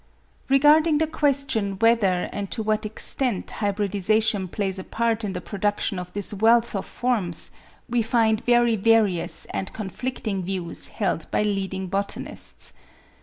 Regarding 0.49 0.97
the 0.97 1.05
question 1.05 1.73
whether 1.73 2.27
and 2.31 2.49
to 2.49 2.63
what 2.63 2.87
extent 2.87 3.49
hybridisation 3.59 4.49
plays 4.51 4.79
a 4.79 4.83
part 4.83 5.23
in 5.23 5.33
the 5.33 5.41
production 5.41 5.99
of 5.99 6.11
this 6.13 6.33
wealth 6.33 6.75
of 6.75 6.87
forms, 6.87 7.51
we 7.87 8.01
find 8.01 8.43
very 8.43 8.75
various 8.75 9.45
and 9.51 9.71
conflicting 9.73 10.41
views 10.41 10.87
held 10.87 11.29
by 11.29 11.43
leading 11.43 11.85
botanists. 11.85 12.73